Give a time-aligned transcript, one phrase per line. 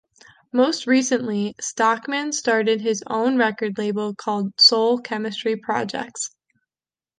[0.51, 6.31] Most recently, Stockman started his own record label called Soul Chemistry Projects.